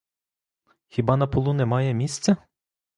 [0.87, 2.37] Хіба на полу немає місця?